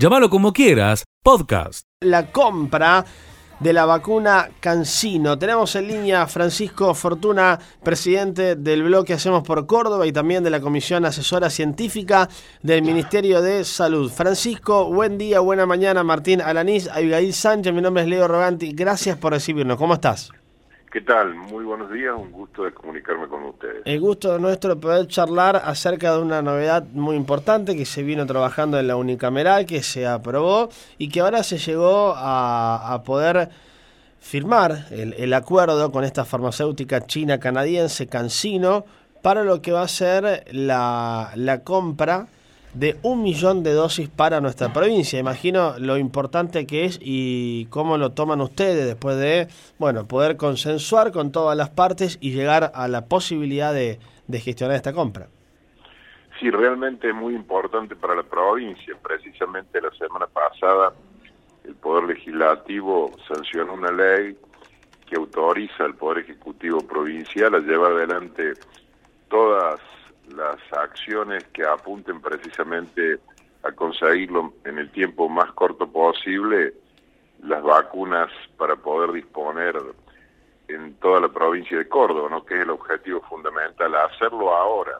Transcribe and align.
Llámalo 0.00 0.30
como 0.30 0.54
quieras, 0.54 1.04
podcast. 1.22 1.84
La 2.00 2.32
compra 2.32 3.04
de 3.60 3.74
la 3.74 3.84
vacuna 3.84 4.48
Cancino. 4.58 5.38
Tenemos 5.38 5.76
en 5.76 5.88
línea 5.88 6.22
a 6.22 6.26
Francisco 6.26 6.94
Fortuna, 6.94 7.58
presidente 7.82 8.56
del 8.56 8.84
bloque 8.84 9.12
Hacemos 9.12 9.42
por 9.42 9.66
Córdoba 9.66 10.06
y 10.06 10.12
también 10.12 10.42
de 10.42 10.48
la 10.48 10.62
Comisión 10.62 11.04
Asesora 11.04 11.50
Científica 11.50 12.30
del 12.62 12.80
Ministerio 12.80 13.42
de 13.42 13.62
Salud. 13.62 14.10
Francisco, 14.10 14.86
buen 14.86 15.18
día, 15.18 15.40
buena 15.40 15.66
mañana. 15.66 16.02
Martín 16.02 16.40
Alanís, 16.40 16.88
Abigail 16.88 17.34
Sánchez, 17.34 17.74
mi 17.74 17.82
nombre 17.82 18.04
es 18.04 18.08
Leo 18.08 18.26
Roganti. 18.26 18.72
Gracias 18.72 19.18
por 19.18 19.34
recibirnos. 19.34 19.76
¿Cómo 19.76 19.92
estás? 19.92 20.30
¿Qué 20.90 21.02
tal? 21.02 21.36
Muy 21.36 21.64
buenos 21.64 21.88
días, 21.92 22.12
un 22.18 22.32
gusto 22.32 22.64
de 22.64 22.72
comunicarme 22.72 23.28
con 23.28 23.44
ustedes. 23.44 23.82
El 23.84 24.00
gusto 24.00 24.40
nuestro 24.40 24.80
poder 24.80 25.06
charlar 25.06 25.54
acerca 25.54 26.16
de 26.16 26.20
una 26.20 26.42
novedad 26.42 26.82
muy 26.92 27.14
importante 27.14 27.76
que 27.76 27.86
se 27.86 28.02
vino 28.02 28.26
trabajando 28.26 28.76
en 28.76 28.88
la 28.88 28.96
unicameral, 28.96 29.66
que 29.66 29.84
se 29.84 30.04
aprobó 30.04 30.68
y 30.98 31.08
que 31.08 31.20
ahora 31.20 31.44
se 31.44 31.58
llegó 31.58 32.12
a, 32.16 33.00
poder 33.06 33.50
firmar 34.18 34.86
el, 34.90 35.14
el, 35.14 35.32
acuerdo 35.32 35.92
con 35.92 36.02
esta 36.02 36.24
farmacéutica 36.24 37.06
china-canadiense 37.06 38.08
Cancino 38.08 38.84
para 39.22 39.44
lo 39.44 39.62
que 39.62 39.70
va 39.70 39.82
a 39.82 39.88
ser 39.88 40.44
la, 40.50 41.30
la 41.36 41.62
compra 41.62 42.26
de 42.74 42.96
un 43.02 43.22
millón 43.22 43.62
de 43.62 43.72
dosis 43.72 44.08
para 44.08 44.40
nuestra 44.40 44.72
provincia. 44.72 45.18
Imagino 45.18 45.74
lo 45.78 45.96
importante 45.96 46.66
que 46.66 46.84
es 46.84 46.98
y 47.02 47.66
cómo 47.66 47.98
lo 47.98 48.12
toman 48.12 48.40
ustedes 48.40 48.86
después 48.86 49.16
de, 49.16 49.48
bueno, 49.78 50.06
poder 50.06 50.36
consensuar 50.36 51.12
con 51.12 51.32
todas 51.32 51.56
las 51.56 51.70
partes 51.70 52.18
y 52.20 52.32
llegar 52.32 52.70
a 52.74 52.88
la 52.88 53.06
posibilidad 53.06 53.74
de, 53.74 53.98
gestionar 54.32 54.76
esta 54.76 54.92
compra. 54.92 55.26
Sí, 56.38 56.50
realmente 56.50 57.08
es 57.08 57.14
muy 57.14 57.34
importante 57.34 57.96
para 57.96 58.14
la 58.14 58.22
provincia. 58.22 58.96
Precisamente 59.02 59.80
la 59.80 59.90
semana 59.90 60.26
pasada 60.26 60.92
el 61.64 61.74
Poder 61.74 62.04
Legislativo 62.04 63.10
sancionó 63.28 63.74
una 63.74 63.90
ley 63.90 64.36
que 65.06 65.16
autoriza 65.16 65.84
al 65.84 65.94
Poder 65.96 66.24
Ejecutivo 66.24 66.80
Provincial 66.80 67.54
a 67.54 67.58
llevar 67.58 67.92
adelante 67.92 68.54
todas 69.28 69.80
las 70.34 70.58
acciones 70.72 71.44
que 71.52 71.64
apunten 71.64 72.20
precisamente 72.20 73.18
a 73.62 73.72
conseguirlo 73.72 74.54
en 74.64 74.78
el 74.78 74.90
tiempo 74.90 75.28
más 75.28 75.52
corto 75.52 75.90
posible, 75.90 76.74
las 77.42 77.62
vacunas 77.62 78.30
para 78.56 78.76
poder 78.76 79.12
disponer 79.12 79.76
en 80.68 80.94
toda 80.94 81.20
la 81.20 81.28
provincia 81.28 81.76
de 81.76 81.88
Córdoba, 81.88 82.28
¿no? 82.30 82.44
que 82.44 82.54
es 82.54 82.62
el 82.62 82.70
objetivo 82.70 83.20
fundamental, 83.22 83.94
hacerlo 83.94 84.54
ahora, 84.54 84.98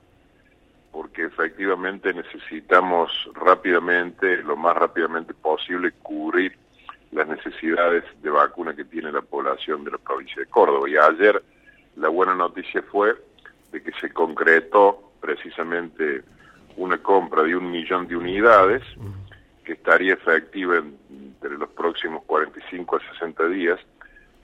porque 0.93 1.25
efectivamente 1.25 2.13
necesitamos 2.13 3.11
rápidamente, 3.35 4.39
lo 4.39 4.57
más 4.57 4.77
rápidamente 4.77 5.33
posible, 5.35 5.93
cubrir 6.03 6.57
las 7.13 7.27
necesidades 7.29 8.05
de 8.23 8.31
vacuna 8.31 8.75
que 8.75 8.85
tiene 8.85 9.13
la 9.13 9.23
población 9.23 9.85
de 9.85 9.93
la 9.93 9.99
provincia 9.99 10.41
de 10.41 10.47
Córdoba. 10.47 10.89
Y 10.89 10.97
ayer 10.97 11.43
la 11.97 12.09
buena 12.09 12.35
noticia 12.35 12.83
fue 12.83 13.15
de 13.73 13.83
que 13.83 13.93
se 14.01 14.13
concretó 14.13 15.10
precisamente 15.21 16.23
una 16.77 16.99
compra 16.99 17.43
de 17.43 17.57
un 17.57 17.71
millón 17.71 18.07
de 18.09 18.17
unidades 18.17 18.83
que 19.65 19.73
estaría 19.73 20.15
efectiva 20.15 20.79
entre 20.79 21.59
los 21.59 21.69
próximos 21.71 22.23
45 22.25 22.97
a 22.97 23.13
60 23.15 23.49
días 23.49 23.81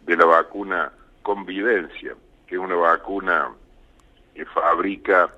de 0.05 0.16
la 0.16 0.24
vacuna 0.24 0.92
Convidencia, 1.22 2.14
que 2.46 2.55
es 2.55 2.60
una 2.60 2.77
vacuna 2.77 3.48
que 4.34 4.44
fabrica 4.44 5.28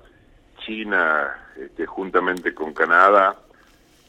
China 0.59 1.33
este, 1.55 1.85
juntamente 1.85 2.53
con 2.53 2.73
Canadá, 2.73 3.35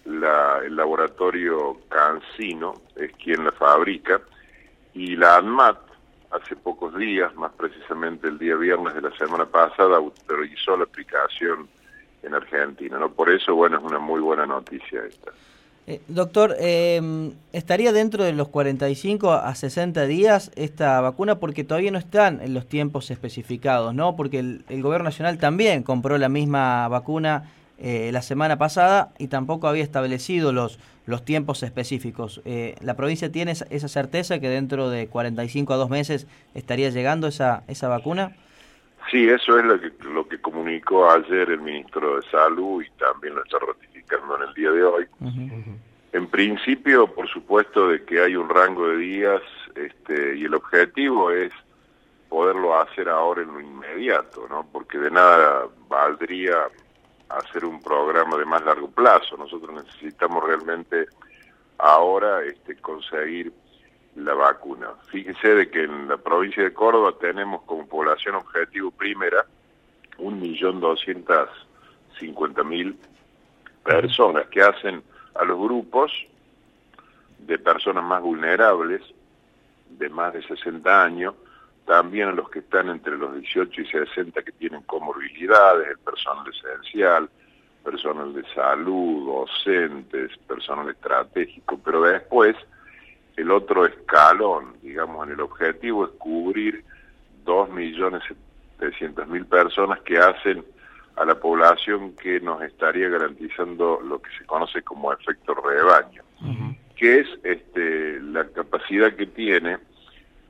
el 0.05 0.77
laboratorio 0.77 1.81
Cancino 1.89 2.83
es 2.97 3.13
quien 3.13 3.45
la 3.45 3.53
fabrica, 3.53 4.21
y 4.93 5.17
la 5.17 5.37
ANMAT 5.37 5.79
hace 6.31 6.57
pocos 6.57 6.97
días, 6.97 7.35
más 7.35 7.53
precisamente 7.53 8.29
el 8.29 8.39
día 8.39 8.57
viernes 8.57 8.95
de 8.95 9.03
la 9.03 9.17
semana 9.17 9.47
pasada, 9.47 9.97
autorizó 9.97 10.77
la 10.77 10.85
aplicación 10.85 11.69
en 12.23 12.35
Argentina. 12.35 12.99
¿no? 12.99 13.11
Por 13.11 13.31
eso, 13.31 13.55
bueno, 13.55 13.79
es 13.79 13.85
una 13.85 13.99
muy 13.99 14.21
buena 14.21 14.47
noticia 14.47 15.03
esta. 15.07 15.31
Eh, 15.87 16.01
doctor, 16.09 16.55
eh, 16.61 17.33
¿estaría 17.53 17.93
dentro 17.93 18.23
de 18.23 18.33
los 18.33 18.49
45 18.49 19.33
a 19.33 19.55
60 19.55 20.07
días 20.07 20.53
esta 20.55 21.01
vacuna? 21.01 21.41
Porque 21.41 21.65
todavía 21.65 21.91
no 21.91 21.99
están 21.99 22.41
en 22.43 22.55
los 22.55 22.69
tiempos 22.69 23.11
especificados, 23.11 23.95
¿no? 23.95 24.15
Porque 24.15 24.39
el, 24.39 24.65
el 24.69 24.83
Gobierno 24.83 25.05
Nacional 25.05 25.39
también 25.39 25.83
compró 25.83 26.17
la 26.19 26.29
misma 26.29 26.87
vacuna 26.89 27.51
eh, 27.81 28.11
la 28.13 28.21
semana 28.21 28.59
pasada 28.59 29.13
y 29.19 29.29
tampoco 29.29 29.67
había 29.67 29.83
establecido 29.83 30.53
los, 30.53 30.79
los 31.07 31.25
tiempos 31.25 31.63
específicos. 31.63 32.43
Eh, 32.45 32.77
¿La 32.83 32.95
provincia 32.95 33.33
tiene 33.33 33.53
esa 33.53 33.89
certeza 33.89 34.39
que 34.39 34.49
dentro 34.49 34.91
de 34.91 35.09
45 35.09 35.73
a 35.73 35.77
2 35.77 35.89
meses 35.89 36.27
estaría 36.55 36.91
llegando 36.91 37.27
esa, 37.27 37.63
esa 37.69 37.89
vacuna? 37.89 38.37
Sí, 39.11 39.29
eso 39.29 39.59
es 39.59 39.65
lo 39.65 39.81
que, 39.81 39.93
lo 40.05 40.29
que 40.29 40.39
comunicó 40.41 41.11
ayer 41.11 41.51
el 41.51 41.61
ministro 41.61 42.17
de 42.21 42.31
Salud 42.31 42.83
y 42.83 42.91
también 42.99 43.35
lo 43.35 43.43
está 43.43 43.59
ratificando 43.59 44.37
en 44.37 44.49
el 44.49 44.55
día 44.55 44.71
de 44.71 44.85
hoy. 44.85 45.07
En 46.13 46.27
principio, 46.27 47.07
por 47.07 47.29
supuesto, 47.29 47.89
de 47.89 48.05
que 48.05 48.21
hay 48.21 48.37
un 48.37 48.49
rango 48.49 48.89
de 48.89 48.99
días 48.99 49.41
este, 49.75 50.37
y 50.37 50.45
el 50.45 50.55
objetivo 50.55 51.31
es 51.31 51.53
poderlo 52.29 52.79
hacer 52.79 53.09
ahora 53.09 53.43
en 53.43 53.49
lo 53.49 53.61
inmediato, 53.61 54.47
¿no? 54.51 54.67
Porque 54.71 54.99
de 54.99 55.11
nada 55.11 55.67
valdría 55.89 56.57
hacer 57.31 57.65
un 57.65 57.83
programa 57.83 58.37
de 58.37 58.45
más 58.45 58.65
largo 58.65 58.91
plazo. 58.91 59.37
Nosotros 59.37 59.85
necesitamos 59.85 60.45
realmente 60.45 61.07
ahora 61.79 62.43
este, 62.45 62.77
conseguir 62.77 63.53
la 64.17 64.35
vacuna. 64.35 64.89
Fíjese 65.11 65.55
de 65.55 65.71
que 65.71 65.85
en 65.85 66.09
la 66.09 66.17
provincia 66.17 66.63
de 66.63 66.73
Córdoba 66.73 67.15
tenemos 67.21 67.63
como 67.63 67.87
población 67.87 68.35
objetivo 68.35 68.91
primera 68.91 69.47
un 70.19 70.41
millón 70.41 70.81
doscientas 70.81 71.49
cincuenta 72.19 72.63
mil 72.63 72.99
personas 73.85 74.47
que 74.49 74.61
hacen 74.61 75.03
a 75.35 75.45
los 75.45 75.59
grupos 75.59 76.13
de 77.39 77.59
personas 77.59 78.05
más 78.05 78.21
vulnerables 78.21 79.01
de 79.89 80.09
más 80.11 80.35
de 80.35 80.43
60 80.43 81.03
años 81.03 81.35
también 81.91 82.29
a 82.29 82.33
los 82.33 82.49
que 82.49 82.61
están 82.61 82.89
entre 82.89 83.19
los 83.19 83.35
18 83.35 83.81
y 83.81 83.85
60 83.85 84.45
que 84.45 84.53
tienen 84.53 84.81
comorbilidades, 84.83 85.89
el 85.89 85.99
personal 85.99 86.47
esencial, 86.47 87.29
personal 87.83 88.33
de 88.33 88.45
salud, 88.55 89.27
docentes, 89.27 90.31
personal 90.47 90.89
estratégico, 90.89 91.81
pero 91.85 92.03
después 92.03 92.55
el 93.37 93.51
otro 93.51 93.87
escalón, 93.87 94.77
digamos, 94.83 95.27
en 95.27 95.33
el 95.33 95.41
objetivo 95.41 96.05
es 96.05 96.13
cubrir 96.13 96.85
2.700.000 97.45 99.47
personas 99.47 100.01
que 100.03 100.17
hacen 100.17 100.65
a 101.17 101.25
la 101.25 101.41
población 101.41 102.15
que 102.15 102.39
nos 102.39 102.63
estaría 102.63 103.09
garantizando 103.09 104.01
lo 104.01 104.23
que 104.23 104.31
se 104.39 104.47
conoce 104.47 104.83
como 104.83 105.13
efecto 105.13 105.55
rebaño, 105.55 106.23
que 106.95 107.19
es 107.19 107.27
este, 107.43 108.21
la 108.21 108.47
capacidad 108.47 109.13
que 109.13 109.27
tiene 109.27 109.90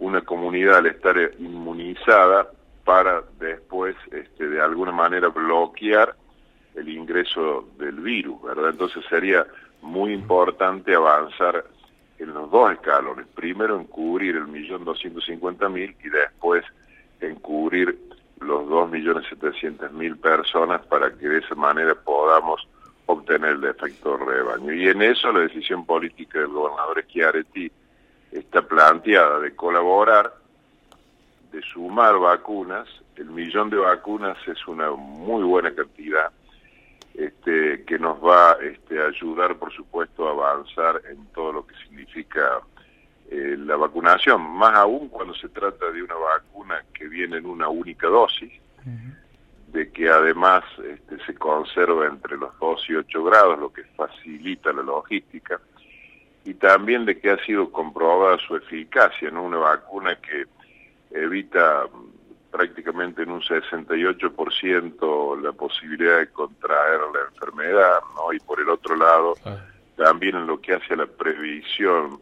una 0.00 0.22
comunidad 0.22 0.78
al 0.78 0.87
estar 0.87 1.16
inmunizada 1.38 2.50
para 2.84 3.22
después 3.38 3.94
este, 4.11 4.49
de 4.49 4.61
alguna 4.61 4.93
manera 4.93 5.28
bloquear 5.28 6.16
el 6.75 6.88
ingreso 6.88 7.69
del 7.78 8.00
virus, 8.00 8.43
¿verdad? 8.43 8.71
Entonces 8.71 9.05
sería 9.09 9.47
muy 9.83 10.12
importante 10.12 10.94
avanzar 10.94 11.65
en 12.19 12.34
los 12.34 12.50
dos 12.50 12.72
escalones, 12.72 13.27
primero 13.34 13.77
en 13.77 13.84
cubrir 13.84 14.37
el 14.37 14.47
millón 14.47 14.84
doscientos 14.84 15.25
cincuenta 15.25 15.69
mil 15.69 15.94
y 16.03 16.09
después 16.09 16.65
en 17.21 17.37
cubrir 17.37 17.99
los 18.41 18.69
dos 18.69 18.91
millones 18.91 19.27
setecientos 19.28 19.93
mil 19.93 20.17
personas 20.17 20.81
para 20.87 21.11
que 21.12 21.28
de 21.28 21.38
esa 21.38 21.55
manera 21.55 21.94
podamos 21.94 22.67
obtener 23.06 23.50
el 23.50 23.65
efecto 23.65 24.17
rebaño. 24.17 24.72
Y 24.72 24.88
en 24.88 25.03
eso 25.03 25.32
la 25.32 25.41
decisión 25.41 25.84
política 25.84 26.38
del 26.38 26.49
gobernador 26.49 27.02
Schiaretti 27.02 27.70
planteada 28.81 29.41
de 29.41 29.55
colaborar, 29.55 30.32
de 31.53 31.61
sumar 31.61 32.19
vacunas. 32.19 32.88
El 33.15 33.27
millón 33.27 33.69
de 33.69 33.77
vacunas 33.77 34.38
es 34.47 34.67
una 34.67 34.91
muy 34.93 35.43
buena 35.43 35.75
cantidad 35.75 36.32
este, 37.12 37.85
que 37.85 37.99
nos 37.99 38.19
va 38.25 38.56
este, 38.62 39.03
a 39.03 39.09
ayudar, 39.09 39.56
por 39.56 39.71
supuesto, 39.71 40.27
a 40.27 40.31
avanzar 40.31 41.03
en 41.11 41.27
todo 41.35 41.53
lo 41.53 41.67
que 41.67 41.75
significa 41.77 42.61
eh, 43.31 43.56
la 43.59 43.77
vacunación, 43.77 44.41
más 44.41 44.75
aún 44.75 45.11
cuando 45.11 45.35
se 45.35 45.50
trata 45.50 45.91
de 45.91 46.03
una 46.03 46.15
vacuna 46.15 46.83
que 46.94 47.06
viene 47.06 47.37
en 47.37 47.47
una 47.47 47.69
única 47.69 48.06
dosis, 48.06 48.53
de 49.67 49.93
que 49.93 50.09
además 50.09 50.65
este, 50.83 51.23
se 51.26 51.35
conserva 51.35 52.06
entre 52.06 52.38
los 52.38 52.59
2 52.59 52.87
y 52.88 52.94
8 52.94 53.25
grados, 53.25 53.59
lo 53.59 53.71
que 53.71 53.85
facilita 53.94 54.73
la 54.73 54.83
logística 54.83 55.61
y 56.50 56.55
también 56.55 57.05
de 57.06 57.20
que 57.20 57.31
ha 57.31 57.38
sido 57.44 57.70
comprobada 57.70 58.37
su 58.38 58.56
eficacia, 58.56 59.31
¿no? 59.31 59.44
Una 59.44 59.58
vacuna 59.58 60.17
que 60.17 60.47
evita 61.12 61.85
mm, 61.87 62.50
prácticamente 62.50 63.23
en 63.23 63.31
un 63.31 63.41
68% 63.41 65.41
la 65.41 65.52
posibilidad 65.52 66.19
de 66.19 66.26
contraer 66.31 66.99
la 67.14 67.20
enfermedad, 67.32 68.00
¿no? 68.17 68.32
Y 68.32 68.41
por 68.41 68.61
el 68.61 68.69
otro 68.69 68.97
lado, 68.97 69.35
también 69.94 70.35
en 70.35 70.49
lo 70.49 70.61
que 70.61 70.75
hace 70.75 70.94
a 70.94 70.97
la 70.97 71.06
previsión, 71.06 72.20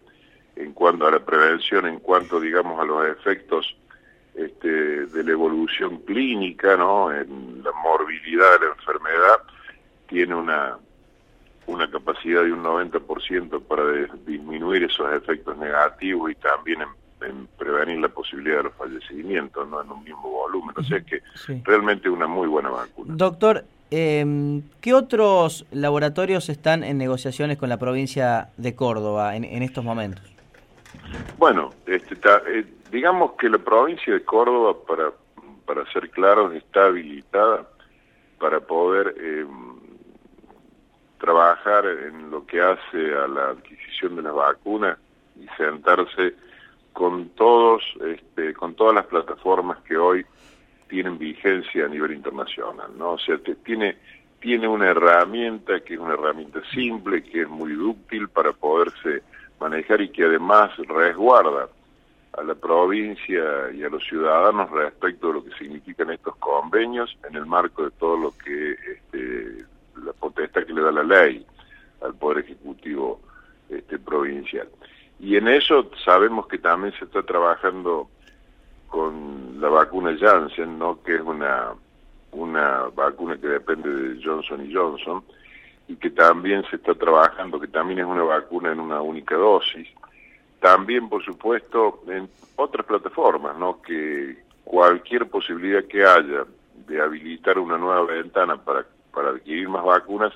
en 0.56 0.74
cuanto 0.74 1.06
a 1.06 1.12
la 1.12 1.20
prevención, 1.20 1.86
en 1.86 2.00
cuanto, 2.00 2.38
digamos, 2.38 2.78
a 2.78 2.84
los 2.84 3.08
efectos 3.08 3.78
este, 4.34 5.06
de 5.06 5.24
la 5.24 5.30
evolución 5.30 6.02
clínica, 6.02 6.76
¿no? 6.76 7.10
En 7.10 7.62
la 7.64 7.72
morbilidad 7.82 8.60
de 8.60 8.66
la 8.66 8.74
enfermedad, 8.74 9.38
tiene 10.06 10.34
una, 10.34 10.76
una 11.68 11.88
capacidad 11.90 12.42
de 12.42 12.52
un 12.52 12.64
90% 12.64 13.62
para 13.62 13.82
disminuir 14.26 14.84
esos 14.84 15.12
efectos 15.12 15.56
negativos 15.58 16.30
y 16.30 16.34
también 16.36 16.80
en, 17.20 17.46
prevenir 17.58 18.00
la 18.00 18.08
posibilidad 18.08 18.58
de 18.58 18.62
los 18.64 18.74
fallecimientos, 18.74 19.68
¿no? 19.68 19.82
En 19.82 19.90
un 19.90 20.02
mismo 20.02 20.30
volumen. 20.30 20.74
O 20.76 20.82
sea 20.82 21.00
que 21.00 21.20
realmente 21.64 22.08
una 22.08 22.26
muy 22.26 22.48
buena 22.48 22.70
vacuna. 22.70 23.14
Doctor, 23.16 23.64
eh, 23.90 24.62
¿qué 24.80 24.94
otros 24.94 25.66
laboratorios 25.70 26.48
están 26.48 26.84
en 26.84 26.96
negociaciones 26.96 27.58
con 27.58 27.68
la 27.68 27.76
provincia 27.76 28.48
de 28.56 28.74
Córdoba 28.74 29.36
en, 29.36 29.62
estos 29.62 29.84
momentos? 29.84 30.24
Bueno, 31.36 31.74
este, 31.86 32.16
eh, 32.46 32.64
digamos 32.90 33.32
que 33.32 33.50
la 33.50 33.58
provincia 33.58 34.14
de 34.14 34.24
Córdoba, 34.24 34.74
para, 34.86 35.10
para 35.66 35.90
ser 35.92 36.08
claros, 36.10 36.54
está 36.54 36.86
habilitada 36.86 37.68
para 38.38 38.60
poder 38.60 39.14
eh, 39.20 39.44
trabajar 41.18 41.86
en 41.86 42.30
lo 42.30 42.46
que 42.46 42.60
hace 42.60 43.14
a 43.14 43.26
la 43.28 43.50
adquisición 43.50 44.16
de 44.16 44.22
las 44.22 44.34
vacunas 44.34 44.98
y 45.36 45.46
sentarse 45.56 46.34
con 46.92 47.28
todos, 47.30 47.82
este, 48.04 48.54
con 48.54 48.74
todas 48.74 48.94
las 48.94 49.06
plataformas 49.06 49.78
que 49.82 49.96
hoy 49.96 50.24
tienen 50.88 51.18
vigencia 51.18 51.84
a 51.84 51.88
nivel 51.88 52.12
internacional, 52.12 52.90
¿no? 52.96 53.12
O 53.12 53.18
sea, 53.18 53.38
tiene, 53.64 53.96
tiene 54.40 54.66
una 54.66 54.88
herramienta 54.88 55.80
que 55.80 55.94
es 55.94 56.00
una 56.00 56.14
herramienta 56.14 56.60
simple, 56.72 57.22
que 57.22 57.42
es 57.42 57.48
muy 57.48 57.76
útil 57.76 58.28
para 58.28 58.52
poderse 58.52 59.22
manejar 59.60 60.00
y 60.00 60.08
que 60.08 60.24
además 60.24 60.76
resguarda 60.88 61.68
a 62.32 62.42
la 62.42 62.54
provincia 62.54 63.70
y 63.74 63.82
a 63.82 63.88
los 63.88 64.02
ciudadanos 64.04 64.70
respecto 64.70 65.28
de 65.28 65.34
lo 65.34 65.44
que 65.44 65.54
significan 65.58 66.10
estos 66.10 66.36
convenios 66.36 67.16
en 67.28 67.36
el 67.36 67.46
marco 67.46 67.84
de 67.84 67.90
todo 67.92 68.16
lo 68.16 68.32
que 68.38 68.72
este, 68.72 69.64
la 70.04 70.12
potestad 70.12 70.64
que 70.64 70.72
le 70.72 70.82
da 70.82 70.92
la 70.92 71.02
ley 71.02 71.44
al 72.02 72.14
Poder 72.14 72.44
Ejecutivo 72.44 73.20
este, 73.68 73.98
provincial. 73.98 74.68
Y 75.20 75.36
en 75.36 75.48
eso 75.48 75.90
sabemos 76.04 76.46
que 76.46 76.58
también 76.58 76.94
se 76.98 77.04
está 77.04 77.22
trabajando 77.22 78.08
con 78.88 79.60
la 79.60 79.68
vacuna 79.68 80.16
Janssen, 80.18 80.78
¿no? 80.78 81.02
que 81.02 81.16
es 81.16 81.20
una, 81.20 81.72
una 82.32 82.84
vacuna 82.94 83.36
que 83.36 83.48
depende 83.48 83.90
de 83.90 84.24
Johnson 84.24 84.64
y 84.64 84.72
Johnson, 84.72 85.22
y 85.88 85.96
que 85.96 86.10
también 86.10 86.64
se 86.70 86.76
está 86.76 86.94
trabajando, 86.94 87.58
que 87.58 87.68
también 87.68 88.00
es 88.00 88.06
una 88.06 88.22
vacuna 88.22 88.72
en 88.72 88.80
una 88.80 89.00
única 89.00 89.34
dosis. 89.36 89.88
También, 90.60 91.08
por 91.08 91.24
supuesto, 91.24 92.02
en 92.08 92.28
otras 92.56 92.86
plataformas, 92.86 93.56
¿no? 93.56 93.80
que 93.82 94.38
cualquier 94.64 95.28
posibilidad 95.28 95.84
que 95.84 96.04
haya 96.04 96.44
de 96.86 97.00
habilitar 97.00 97.58
una 97.58 97.78
nueva 97.78 98.02
ventana 98.02 98.56
para, 98.56 98.86
para 99.18 99.30
adquirir 99.30 99.68
más 99.68 99.84
vacunas, 99.84 100.32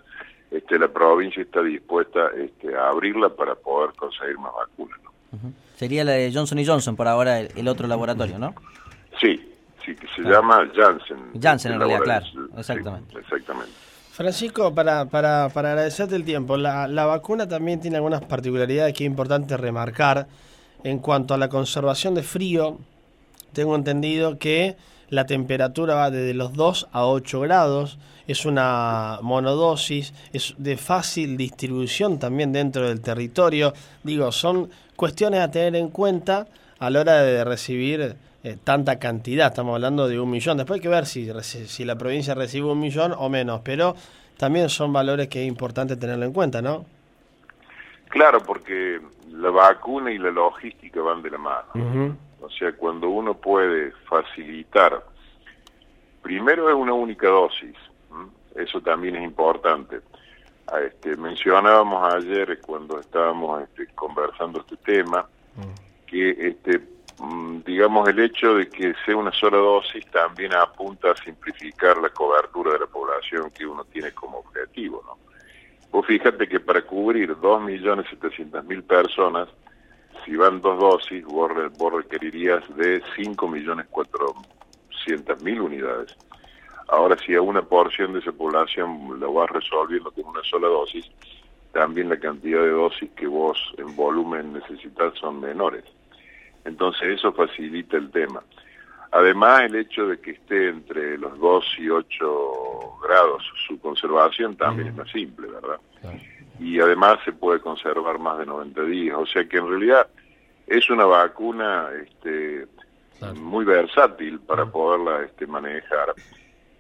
este, 0.51 0.77
la 0.77 0.89
provincia 0.89 1.41
está 1.41 1.63
dispuesta 1.63 2.31
este, 2.37 2.75
a 2.75 2.89
abrirla 2.89 3.29
para 3.29 3.55
poder 3.55 3.95
conseguir 3.95 4.37
más 4.39 4.51
vacunas. 4.53 4.99
¿no? 5.05 5.53
Sería 5.77 6.03
la 6.03 6.13
de 6.13 6.33
Johnson 6.35 6.59
y 6.59 6.67
Johnson 6.67 6.97
por 6.97 7.07
ahora 7.07 7.39
el, 7.39 7.69
otro 7.69 7.87
laboratorio, 7.87 8.41
¿no? 8.41 8.57
Sí, 9.21 9.41
sí, 9.87 9.95
que 9.95 10.09
se 10.17 10.23
llama 10.23 10.69
Janssen. 10.75 11.19
Janssen 11.41 11.75
en 11.75 11.79
realidad, 11.79 12.01
claro, 12.03 12.27
exactamente. 12.57 13.21
exactamente. 13.21 13.73
Francisco, 14.11 14.75
para, 14.75 15.05
para, 15.05 15.49
para 15.51 15.71
agradecerte 15.71 16.17
el 16.17 16.25
tiempo, 16.25 16.57
la, 16.57 16.89
la 16.89 17.07
vacuna 17.07 17.49
también 17.49 17.81
tiene 17.81 17.99
algunas 17.99 18.23
particularidades 18.23 18.95
que 18.95 19.05
es 19.05 19.09
importante 19.09 19.57
remarcar 19.57 20.27
en 20.83 20.99
cuanto 20.99 21.35
a 21.35 21.39
la 21.39 21.49
conservación 21.49 22.17
de 22.17 22.25
frío. 22.25 22.79
Tengo 23.53 23.77
entendido 23.77 24.39
que 24.41 24.77
la 25.13 25.27
temperatura 25.27 25.95
va 25.95 26.11
desde 26.11 26.33
los 26.33 26.55
2 26.55 26.89
a 26.91 27.05
8 27.05 27.41
grados, 27.41 27.99
es 28.27 28.47
una 28.47 29.19
monodosis, 29.21 30.15
es 30.33 30.55
de 30.57 30.79
fácil 30.79 31.37
distribución 31.37 32.19
también 32.19 32.51
dentro 32.51 32.89
del 32.89 33.03
territorio. 33.03 33.75
Digo, 34.03 34.33
son 34.33 34.71
cuestiones 34.97 35.41
a 35.41 35.51
tener 35.51 35.77
en 35.77 35.91
cuenta 35.91 36.47
a 36.79 36.89
la 36.89 37.01
hora 37.01 37.21
de 37.21 37.45
recibir 37.45 38.17
eh, 38.43 38.57
tanta 38.65 38.99
cantidad. 38.99 39.49
Estamos 39.49 39.75
hablando 39.75 40.09
de 40.09 40.19
un 40.19 40.31
millón. 40.31 40.57
Después 40.57 40.79
hay 40.79 40.83
que 40.83 40.89
ver 40.89 41.05
si, 41.05 41.31
si 41.43 41.85
la 41.85 41.97
provincia 41.97 42.35
recibe 42.35 42.69
un 42.69 42.81
millón 42.81 43.13
o 43.15 43.29
menos, 43.29 43.61
pero 43.63 43.95
también 44.39 44.71
son 44.71 44.95
valores 44.95 45.29
que 45.29 45.43
es 45.43 45.47
importante 45.47 45.95
tenerlo 45.97 46.25
en 46.25 46.33
cuenta, 46.33 46.63
¿no? 46.63 46.87
Claro, 48.09 48.43
porque 48.43 48.99
la 49.31 49.51
vacuna 49.51 50.11
y 50.11 50.17
la 50.17 50.31
logística 50.31 51.03
van 51.03 51.21
de 51.21 51.31
la 51.31 51.39
mano. 51.39 52.17
O 52.43 52.51
sea, 52.51 52.73
cuando 52.73 53.09
uno 53.09 53.35
puede 53.35 53.93
facilitar, 54.09 55.05
primero 56.23 56.69
es 56.69 56.75
una 56.75 56.93
única 56.93 57.29
dosis, 57.29 57.77
eso 58.55 58.81
también 58.81 59.17
es 59.17 59.23
importante. 59.23 60.01
Ah, 60.67 60.81
este, 60.81 61.17
mencionábamos 61.17 62.15
ayer 62.15 62.61
cuando 62.61 63.01
estábamos 63.01 63.63
este, 63.63 63.87
conversando 63.95 64.61
este 64.61 64.77
tema 64.77 65.27
mm. 65.57 66.07
que 66.07 66.31
este 66.31 66.81
mm, 67.19 67.63
digamos 67.67 68.09
el 68.09 68.21
hecho 68.21 68.55
de 68.55 68.69
que 68.69 68.95
sea 69.05 69.17
una 69.17 69.33
sola 69.33 69.57
dosis 69.59 70.07
también 70.07 70.55
apunta 70.55 71.11
a 71.11 71.17
simplificar 71.17 71.99
la 71.99 72.11
cobertura 72.11 72.75
de 72.75 72.79
la 72.79 72.87
población 72.87 73.51
que 73.51 73.67
uno 73.67 73.85
tiene 73.85 74.13
como 74.13 74.39
objetivo 74.39 75.03
no 75.05 75.19
vos 75.91 76.07
fíjate 76.07 76.49
que 76.49 76.61
para 76.61 76.83
cubrir 76.83 77.35
2.700.000 77.35 78.83
personas 78.85 79.49
si 80.25 80.37
van 80.37 80.61
dos 80.61 80.79
dosis 80.79 81.25
vos, 81.25 81.51
vos 81.79 81.93
requerirías 81.93 82.63
de 82.77 83.03
5.400.000 83.17 85.61
unidades 85.61 86.17
Ahora, 86.93 87.17
si 87.25 87.35
a 87.35 87.41
una 87.41 87.63
porción 87.63 88.13
de 88.13 88.19
esa 88.19 88.33
población 88.33 89.19
lo 89.19 89.33
vas 89.33 89.49
resolviendo 89.49 90.11
con 90.11 90.27
una 90.27 90.43
sola 90.43 90.69
dosis, 90.69 91.11
también 91.73 92.11
la 92.11 92.19
cantidad 92.19 92.61
de 92.61 92.69
dosis 92.69 93.11
que 93.13 93.27
vos 93.27 93.59
en 93.79 93.97
volumen 93.97 94.53
necesitas 94.53 95.15
son 95.19 95.41
menores. 95.41 95.85
Entonces 96.67 97.19
eso 97.19 97.33
facilita 97.33 97.97
el 97.97 98.11
tema. 98.11 98.43
Además, 99.11 99.63
el 99.63 99.77
hecho 99.77 100.07
de 100.07 100.21
que 100.21 100.33
esté 100.33 100.69
entre 100.69 101.17
los 101.17 101.39
2 101.39 101.65
y 101.79 101.89
8 101.89 102.99
grados 103.03 103.43
su 103.67 103.81
conservación 103.81 104.55
también 104.57 104.89
es 104.89 104.95
más 104.95 105.11
simple, 105.11 105.49
¿verdad? 105.49 105.81
Y 106.61 106.79
además 106.79 107.21
se 107.25 107.33
puede 107.33 107.61
conservar 107.61 108.19
más 108.19 108.39
de 108.39 108.45
90 108.45 108.85
días. 108.85 109.17
O 109.19 109.25
sea 109.25 109.49
que 109.49 109.57
en 109.57 109.67
realidad 109.67 110.09
es 110.67 110.89
una 110.91 111.05
vacuna 111.05 111.89
este, 112.03 112.67
muy 113.37 113.65
versátil 113.65 114.41
para 114.41 114.67
poderla 114.67 115.23
este, 115.25 115.47
manejar 115.47 116.15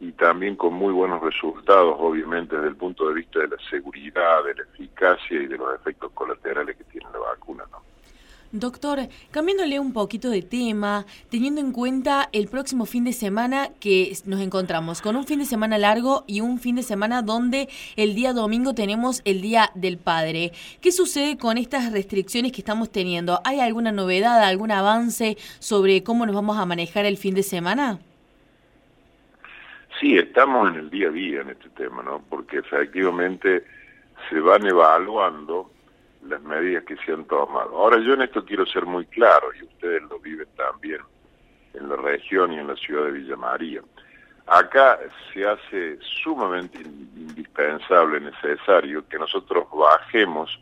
y 0.01 0.13
también 0.13 0.57
con 0.57 0.75
muy 0.75 0.93
buenos 0.93 1.23
resultados, 1.23 1.95
obviamente, 1.99 2.57
desde 2.57 2.71
el 2.71 2.77
punto 2.77 3.09
de 3.09 3.15
vista 3.15 3.39
de 3.39 3.49
la 3.49 3.57
seguridad, 3.71 4.43
de 4.45 4.55
la 4.55 4.63
eficacia 4.65 5.41
y 5.41 5.47
de 5.47 5.57
los 5.57 5.75
efectos 5.77 6.11
colaterales 6.13 6.77
que 6.77 6.85
tiene 6.85 7.07
la 7.13 7.21
vacuna. 7.21 7.65
¿no? 7.71 7.92
Doctor, 8.53 9.09
cambiándole 9.31 9.81
un 9.81 9.95
poquito 9.95 10.29
de 10.29 10.43
tema, 10.43 11.07
teniendo 11.31 11.63
en 11.63 11.73
cuenta 11.73 12.29
el 12.33 12.49
próximo 12.49 12.85
fin 12.85 13.03
de 13.03 13.15
semana 13.15 13.71
que 13.81 14.13
nos 14.27 14.43
encontramos 14.43 15.01
con 15.01 15.17
un 15.17 15.25
fin 15.25 15.39
de 15.39 15.47
semana 15.47 15.79
largo 15.79 16.25
y 16.27 16.43
un 16.43 16.59
fin 16.59 16.77
de 16.77 16.83
semana 16.83 17.23
donde 17.23 17.71
el 17.97 18.15
día 18.15 18.35
domingo 18.35 18.75
tenemos 18.75 19.23
el 19.25 19.41
Día 19.41 19.71
del 19.75 19.97
Padre. 19.97 20.53
¿Qué 20.83 20.93
sucede 20.93 21.39
con 21.39 21.57
estas 21.57 21.93
restricciones 21.93 22.53
que 22.53 22.61
estamos 22.61 22.93
teniendo? 22.93 23.41
¿Hay 23.45 23.59
alguna 23.59 23.91
novedad, 23.91 24.43
algún 24.43 24.71
avance 24.71 25.39
sobre 25.59 26.03
cómo 26.03 26.27
nos 26.27 26.35
vamos 26.35 26.59
a 26.59 26.67
manejar 26.67 27.07
el 27.07 27.17
fin 27.17 27.35
de 27.35 27.45
semana? 27.45 28.01
Sí, 29.99 30.19
estamos 30.19 30.69
en 30.69 30.77
el 30.77 30.91
día 30.91 31.09
a 31.09 31.13
día 31.13 31.41
en 31.41 31.49
este 31.49 31.71
tema, 31.71 32.03
¿no? 32.03 32.23
Porque 32.29 32.59
efectivamente 32.59 33.65
se 34.29 34.41
van 34.41 34.67
evaluando 34.67 35.71
las 36.23 36.43
medidas 36.43 36.85
que 36.85 36.97
se 37.05 37.13
han 37.13 37.25
tomado. 37.25 37.77
Ahora 37.77 37.99
yo 38.01 38.15
en 38.15 38.23
esto 38.23 38.45
quiero 38.45 38.67
ser 38.67 38.87
muy 38.87 39.07
claro, 39.07 39.49
y 39.59 39.65
ustedes 39.65 40.03
lo 40.03 40.19
viven 40.19 40.49
también 40.57 41.01
en 41.75 41.89
la 41.89 41.97
región 41.97 42.53
y 42.53 42.59
en 42.59 42.69
la 42.69 42.77
ciudad 42.77 43.07
de 43.07 43.13
Villa 43.13 43.37
María. 43.37 43.83
Acá 44.47 44.99
se 45.33 45.47
hace 45.47 45.99
sumamente 46.23 46.79
indispensable, 46.81 48.21
necesario, 48.21 49.07
que 49.09 49.19
nosotros 49.19 49.67
bajemos 49.73 50.59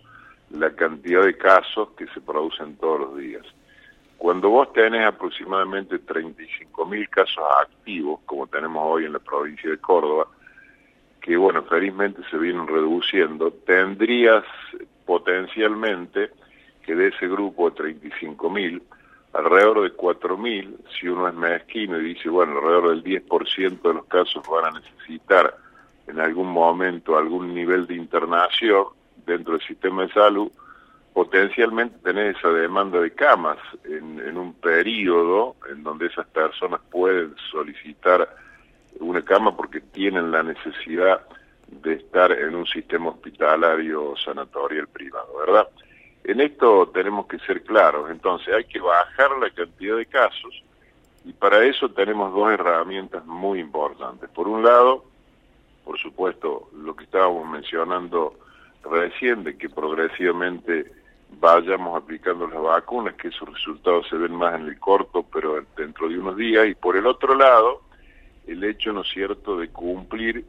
la 0.50 0.70
cantidad 0.70 1.22
de 1.22 1.36
casos 1.36 1.90
que 1.96 2.06
se 2.08 2.20
producen 2.20 2.76
todos 2.76 3.00
los 3.00 3.16
días. 3.16 3.46
Cuando 4.18 4.50
vos 4.50 4.72
tenés 4.74 5.06
aproximadamente 5.06 5.98
35 5.98 6.86
mil 6.86 7.08
casos 7.08 7.42
activos, 7.62 8.20
como 8.26 8.46
tenemos 8.46 8.82
hoy 8.84 9.06
en 9.06 9.14
la 9.14 9.18
provincia 9.18 9.70
de 9.70 9.78
Córdoba, 9.78 10.26
que 11.22 11.36
bueno, 11.36 11.62
felizmente 11.64 12.22
se 12.30 12.36
vienen 12.36 12.66
reduciendo, 12.66 13.50
tendrías 13.50 14.44
potencialmente 15.10 16.30
que 16.86 16.94
de 16.94 17.08
ese 17.08 17.26
grupo 17.26 17.68
de 17.68 17.74
35 17.74 18.48
mil, 18.48 18.80
alrededor 19.32 19.82
de 19.82 19.90
4 19.90 20.38
mil, 20.38 20.78
si 20.88 21.08
uno 21.08 21.26
es 21.26 21.34
mezquino 21.34 21.98
y 21.98 22.14
dice, 22.14 22.28
bueno, 22.28 22.52
alrededor 22.52 22.90
del 22.90 23.02
10% 23.02 23.82
de 23.82 23.94
los 23.94 24.04
casos 24.04 24.40
van 24.48 24.66
a 24.66 24.78
necesitar 24.78 25.56
en 26.06 26.20
algún 26.20 26.46
momento 26.46 27.18
algún 27.18 27.52
nivel 27.52 27.88
de 27.88 27.96
internación, 27.96 28.84
dentro 29.26 29.54
del 29.54 29.66
sistema 29.66 30.02
de 30.02 30.12
salud, 30.12 30.48
potencialmente 31.12 31.98
tener 32.04 32.36
esa 32.36 32.50
demanda 32.50 33.00
de 33.00 33.10
camas 33.10 33.58
en, 33.82 34.20
en 34.20 34.38
un 34.38 34.54
periodo 34.54 35.56
en 35.68 35.82
donde 35.82 36.06
esas 36.06 36.28
personas 36.28 36.80
pueden 36.88 37.34
solicitar 37.50 38.32
una 39.00 39.22
cama 39.24 39.56
porque 39.56 39.80
tienen 39.80 40.30
la 40.30 40.44
necesidad 40.44 41.20
de 41.70 41.94
estar 41.94 42.32
en 42.32 42.54
un 42.54 42.66
sistema 42.66 43.10
hospitalario 43.10 44.14
sanatorial 44.16 44.88
privado, 44.88 45.36
¿verdad? 45.38 45.68
En 46.24 46.40
esto 46.40 46.88
tenemos 46.92 47.26
que 47.26 47.38
ser 47.40 47.62
claros, 47.62 48.10
entonces 48.10 48.52
hay 48.52 48.64
que 48.64 48.80
bajar 48.80 49.30
la 49.38 49.50
cantidad 49.50 49.96
de 49.96 50.06
casos 50.06 50.62
y 51.24 51.32
para 51.32 51.64
eso 51.64 51.88
tenemos 51.90 52.32
dos 52.34 52.52
herramientas 52.52 53.24
muy 53.26 53.60
importantes. 53.60 54.28
Por 54.30 54.48
un 54.48 54.62
lado, 54.62 55.04
por 55.84 55.98
supuesto, 55.98 56.68
lo 56.76 56.94
que 56.94 57.04
estábamos 57.04 57.48
mencionando 57.48 58.34
recién, 58.82 59.44
de 59.44 59.56
que 59.56 59.68
progresivamente 59.68 60.92
vayamos 61.38 62.02
aplicando 62.02 62.46
las 62.48 62.60
vacunas, 62.60 63.14
que 63.14 63.28
esos 63.28 63.48
resultados 63.48 64.08
se 64.08 64.16
ven 64.16 64.34
más 64.34 64.54
en 64.54 64.66
el 64.66 64.78
corto, 64.78 65.24
pero 65.32 65.64
dentro 65.76 66.08
de 66.08 66.18
unos 66.18 66.36
días, 66.36 66.66
y 66.66 66.74
por 66.74 66.96
el 66.96 67.06
otro 67.06 67.34
lado, 67.34 67.82
el 68.46 68.64
hecho, 68.64 68.92
¿no 68.92 69.02
es 69.02 69.08
cierto?, 69.08 69.56
de 69.56 69.68
cumplir 69.68 70.44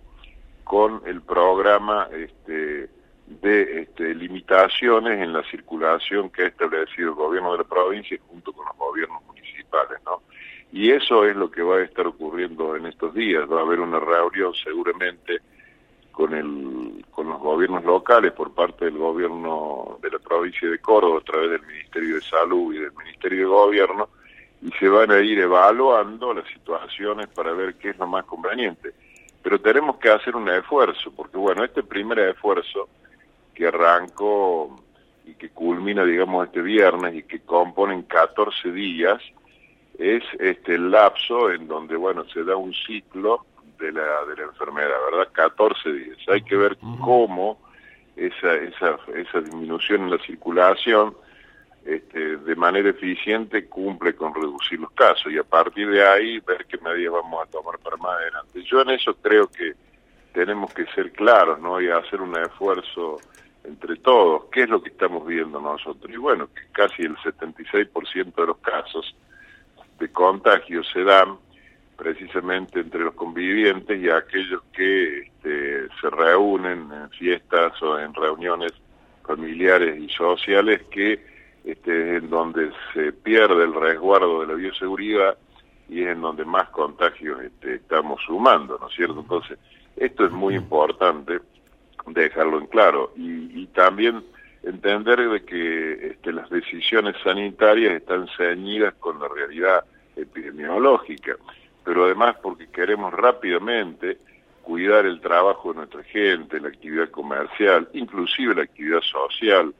con 0.63 1.01
el 1.06 1.22
programa 1.22 2.08
este, 2.12 2.89
de 3.27 3.82
este, 3.82 4.15
limitaciones 4.15 5.20
en 5.22 5.34
la 5.34 5.44
circulación 5.44 6.30
que 6.30 6.44
ha 6.44 6.48
establecido 6.48 7.10
el 7.10 7.15
gobierno 7.15 7.51
de 7.53 7.60
la 7.60 7.63
provincia 7.63 8.18
junto 8.27 8.53
con 8.53 8.65
los 8.65 8.77
gobiernos 8.77 9.24
municipales, 9.25 10.00
¿no? 10.06 10.22
Y 10.74 10.91
eso 10.91 11.25
es 11.25 11.36
lo 11.36 11.51
que 11.51 11.62
va 11.62 11.77
a 11.77 11.84
estar 11.84 12.08
ocurriendo 12.08 12.75
en 12.75 12.86
estos 12.86 13.13
días. 13.13 13.44
Va 13.51 13.60
a 13.60 13.63
haber 13.63 13.82
una 13.82 14.00
reunión 14.00 14.53
seguramente 14.53 15.41
con, 16.12 16.34
el, 16.34 17.06
con 17.12 17.27
los 17.27 17.39
gobiernos 17.39 17.84
locales 17.84 18.32
por 18.32 18.53
parte 18.53 18.86
del 18.86 18.98
gobierno 18.98 20.00
de 20.01 20.12
la 20.12 20.20
provincia 20.20 20.70
de 20.70 20.80
Córdoba 20.80 21.20
a 21.20 21.24
través 21.24 21.51
del 21.51 21.62
Ministerio 21.63 22.15
de 22.15 22.22
Salud 22.22 22.74
y 22.74 22.80
del 22.80 22.94
Ministerio 22.94 23.39
de 23.39 23.46
Gobierno 23.46 24.10
y 24.62 24.72
se 24.74 24.88
van 24.88 25.12
a 25.12 25.20
ir 25.20 25.39
evaluando 25.39 26.34
las 26.34 26.48
situaciones 26.48 27.27
para 27.30 27.51
ver 27.53 27.75
qué 27.75 27.89
es 27.89 27.98
lo 27.98 28.08
más 28.08 28.25
conveniente. 28.25 28.94
Pero 29.43 29.60
tenemos 29.60 29.98
que 29.98 30.10
hacer 30.10 30.36
un 30.36 30.50
esfuerzo, 30.50 31.12
porque 31.15 31.38
bueno, 31.38 31.63
este 31.63 31.83
primer 31.83 32.19
esfuerzo 32.19 32.89
que 33.53 33.67
arrancó 33.67 34.79
y 35.25 35.33
que 35.33 35.50
culmina, 35.50 36.03
digamos, 36.03 36.48
este 36.48 36.62
viernes 36.62 37.15
y 37.15 37.24
que 37.24 37.39
componen 37.39 38.03
14 38.03 38.71
días, 38.71 39.21
es 39.98 40.24
este 40.39 40.75
el 40.75 40.91
lapso 40.91 41.51
en 41.51 41.67
donde, 41.67 41.95
bueno, 41.95 42.25
se 42.33 42.43
da 42.43 42.55
un 42.55 42.74
ciclo 42.74 43.45
de 43.79 43.91
la, 43.91 44.25
de 44.25 44.36
la 44.38 44.43
enfermedad, 44.43 44.95
¿verdad? 45.12 45.31
14 45.31 45.91
días. 45.91 46.17
Hay 46.27 46.43
que 46.43 46.55
ver 46.55 46.77
cómo 47.03 47.60
esa, 48.15 48.53
esa, 48.55 48.98
esa 49.15 49.41
disminución 49.41 50.03
en 50.03 50.12
la 50.12 50.17
circulación 50.19 51.15
este, 51.85 52.38
de 52.38 52.55
manera 52.55 52.89
eficiente 52.89 53.65
cumple 53.67 54.13
con 54.15 54.33
reducir 54.33 54.79
los 54.79 54.91
casos 54.91 55.31
y 55.31 55.38
a 55.38 55.43
partir 55.43 55.89
de 55.89 56.05
ahí 56.07 56.39
ver 56.39 56.65
qué 56.65 56.77
medidas 56.77 57.13
vamos 57.13 57.43
a 57.43 57.50
tomar 57.50 57.79
para 57.79 57.97
más 57.97 58.17
adelante. 58.17 58.63
Yo 58.63 58.81
en 58.81 58.91
eso 58.91 59.15
creo 59.15 59.47
que 59.47 59.73
tenemos 60.33 60.73
que 60.73 60.85
ser 60.88 61.11
claros, 61.11 61.59
¿no? 61.59 61.81
Y 61.81 61.89
hacer 61.89 62.21
un 62.21 62.38
esfuerzo 62.38 63.17
entre 63.63 63.95
todos. 63.97 64.45
¿Qué 64.51 64.63
es 64.63 64.69
lo 64.69 64.81
que 64.81 64.89
estamos 64.89 65.25
viendo 65.25 65.59
nosotros? 65.59 66.11
Y 66.11 66.17
bueno, 66.17 66.47
que 66.53 66.61
casi 66.71 67.03
el 67.03 67.15
76% 67.17 68.35
de 68.35 68.45
los 68.45 68.57
casos 68.57 69.15
de 70.00 70.11
contagio 70.11 70.83
se 70.83 71.03
dan 71.03 71.38
precisamente 71.97 72.79
entre 72.79 73.01
los 73.01 73.13
convivientes 73.13 74.01
y 74.01 74.09
aquellos 74.09 74.61
que 74.73 75.19
este, 75.19 75.88
se 76.00 76.09
reúnen 76.09 76.91
en 76.91 77.09
fiestas 77.11 77.79
o 77.83 78.00
en 78.00 78.13
reuniones 78.13 78.73
familiares 79.23 80.00
y 80.01 80.09
sociales 80.09 80.81
que 80.89 81.30
este, 81.63 82.18
en 82.18 82.30
donde 82.30 82.72
se 82.94 83.13
pierde 83.13 83.63
el 83.63 83.74
resguardo 83.74 84.41
de 84.41 84.48
la 84.48 84.53
bioseguridad 84.53 85.38
y 85.89 86.01
es 86.01 86.08
en 86.08 86.22
donde 86.22 86.46
más 86.46 86.70
contagios 86.70 87.41
este, 87.41 87.75
estamos 87.75 88.22
sumando, 88.25 88.77
¿no 88.80 88.88
es 88.88 88.96
cierto? 88.96 89.20
Entonces, 89.20 89.60
esto 89.98 90.25
es 90.25 90.32
muy 90.32 90.56
importante 90.56 91.39
dejarlo 92.08 92.60
en 92.60 92.68
claro 92.68 93.12
y, 93.15 93.65
también 93.68 94.24
entender 94.63 95.30
de 95.30 95.44
que 95.44 96.08
este, 96.08 96.34
las 96.34 96.50
decisiones 96.50 97.15
sanitarias 97.24 97.94
están 97.94 98.27
ceñidas 98.38 98.94
con 98.96 99.20
la 99.20 99.27
realidad 99.27 99.86
epidemiológica, 100.15 101.36
pero 101.84 102.06
además 102.06 102.36
porque 102.41 102.68
queremos 102.68 103.13
rápidamente 103.13 104.18
cuidar 104.62 105.06
el 105.06 105.20
trabajo 105.22 105.72
de 105.72 105.80
nuestra 105.80 106.03
gente, 106.03 106.60
la 106.60 106.68
actividad 106.68 107.10
comercial, 107.10 107.88
inclusive 107.94 108.56
la 108.56 108.63
actividad 108.63 109.01
social, 109.01 109.74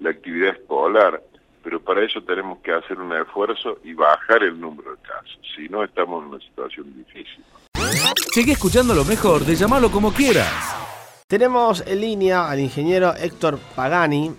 la 0.00 0.10
actividad 0.10 0.54
escolar, 0.54 1.22
pero 1.62 1.80
para 1.80 2.04
eso 2.04 2.22
tenemos 2.22 2.58
que 2.58 2.72
hacer 2.72 2.98
un 2.98 3.12
esfuerzo 3.16 3.78
y 3.82 3.94
bajar 3.94 4.42
el 4.42 4.60
número 4.60 4.92
de 4.92 5.02
casos, 5.02 5.38
si 5.56 5.68
no 5.68 5.82
estamos 5.82 6.22
en 6.22 6.30
una 6.30 6.40
situación 6.40 6.92
difícil. 6.94 7.44
Sigue 8.32 8.52
escuchando 8.52 8.94
lo 8.94 9.04
mejor 9.04 9.44
de 9.44 9.54
llamarlo 9.54 9.90
como 9.90 10.12
quieras. 10.12 10.50
Tenemos 11.26 11.82
en 11.86 12.00
línea 12.00 12.50
al 12.50 12.60
ingeniero 12.60 13.14
Héctor 13.14 13.58
Pagani, 13.74 14.32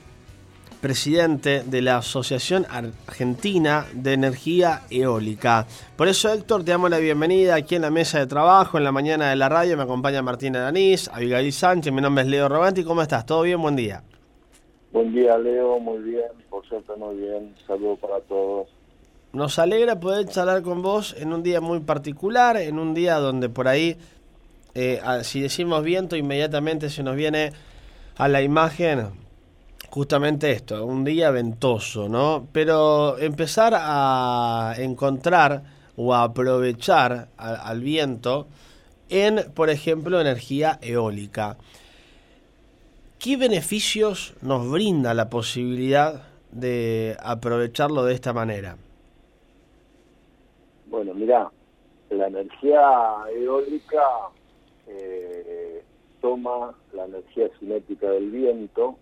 presidente 0.82 1.64
de 1.66 1.82
la 1.82 1.98
Asociación 1.98 2.68
Argentina 2.70 3.88
de 3.94 4.14
Energía 4.14 4.84
Eólica. 4.92 5.66
Por 5.96 6.08
eso, 6.08 6.32
Héctor, 6.32 6.64
te 6.64 6.72
damos 6.72 6.92
la 6.92 7.00
bienvenida 7.00 7.56
aquí 7.56 7.76
en 7.76 7.82
la 7.82 7.90
mesa 7.90 8.20
de 8.20 8.28
trabajo, 8.28 8.78
en 8.78 8.84
la 8.84 8.92
mañana 8.92 9.32
de 9.32 9.36
la 9.36 9.50
radio. 9.50 9.78
Me 9.78 9.84
acompaña 9.84 10.22
Martín 10.22 10.56
Aranís, 10.56 11.08
Abigail 11.08 11.52
Sánchez, 11.52 11.92
mi 11.92 12.02
nombre 12.02 12.24
es 12.24 12.30
Leo 12.30 12.48
Robanti. 12.48 12.84
¿Cómo 12.84 13.02
estás? 13.02 13.26
¿Todo 13.26 13.42
bien? 13.42 13.60
Buen 13.60 13.76
día. 13.76 14.04
Buen 14.96 15.14
día, 15.14 15.38
Leo. 15.38 15.78
Muy 15.78 16.02
bien. 16.04 16.24
Por 16.50 16.66
suerte, 16.66 16.96
muy 16.96 17.18
bien. 17.18 17.54
Saludos 17.68 18.00
para 18.00 18.22
todos. 18.22 18.70
Nos 19.34 19.60
alegra 19.60 20.00
poder 20.00 20.26
charlar 20.28 20.62
con 20.62 20.82
vos 20.82 21.14
en 21.20 21.34
un 21.34 21.44
día 21.44 21.60
muy 21.60 21.82
particular, 21.82 22.56
en 22.56 22.80
un 22.80 22.94
día 22.94 23.16
donde 23.16 23.50
por 23.50 23.68
ahí, 23.68 23.98
eh, 24.74 25.02
si 25.24 25.42
decimos 25.42 25.84
viento, 25.84 26.16
inmediatamente 26.16 26.90
se 26.90 27.04
nos 27.04 27.18
viene 27.18 27.52
a 28.16 28.30
la 28.30 28.42
imagen 28.42 29.10
justamente 29.90 30.52
esto, 30.52 30.86
un 30.86 31.04
día 31.04 31.30
ventoso, 31.30 32.08
¿no? 32.08 32.48
Pero 32.54 33.18
empezar 33.18 33.74
a 33.76 34.76
encontrar 34.78 35.64
o 35.98 36.14
a 36.14 36.24
aprovechar 36.24 37.28
al 37.36 37.82
viento 37.82 38.48
en, 39.10 39.52
por 39.54 39.70
ejemplo, 39.70 40.22
energía 40.22 40.80
eólica. 40.82 41.58
¿Qué 43.20 43.38
beneficios 43.38 44.36
nos 44.42 44.70
brinda 44.70 45.14
la 45.14 45.30
posibilidad 45.30 46.28
de 46.52 47.18
aprovecharlo 47.20 48.04
de 48.04 48.14
esta 48.14 48.34
manera? 48.34 48.78
Bueno, 50.88 51.14
mira, 51.14 51.50
la 52.10 52.28
energía 52.28 52.82
eólica 53.34 54.04
eh, 54.88 55.84
toma 56.22 56.74
la 56.94 57.06
energía 57.06 57.50
cinética 57.60 58.10
del 58.10 58.30
viento 58.32 58.98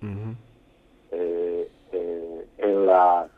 eh, 1.11 1.69
eh, 1.91 2.47
en 2.57 2.85
las 2.85 3.29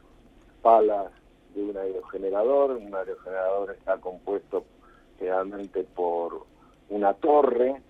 palas 0.61 1.11
de 1.55 1.63
un 1.63 1.77
aerogenerador. 1.77 2.71
Un 2.71 2.93
aerogenerador 2.93 3.71
está 3.71 3.97
compuesto 3.97 4.65
generalmente 5.17 5.83
por 5.83 6.45
una 6.89 7.13
torre 7.13 7.81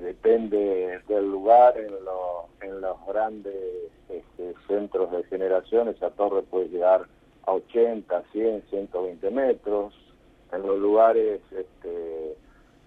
depende 0.00 1.00
del 1.08 1.30
lugar, 1.30 1.76
en, 1.78 1.94
en 2.60 2.80
los 2.80 3.06
grandes 3.06 3.54
este, 4.08 4.54
centros 4.66 5.10
de 5.12 5.22
generación, 5.24 5.88
esa 5.88 6.10
torre 6.10 6.42
puede 6.42 6.68
llegar 6.68 7.06
a 7.46 7.52
80, 7.52 8.22
100, 8.32 8.62
120 8.70 9.30
metros. 9.30 9.94
En 10.52 10.62
los 10.62 10.78
lugares, 10.78 11.40
este, 11.50 12.36